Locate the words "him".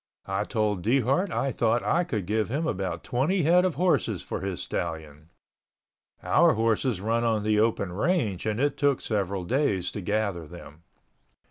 2.49-2.65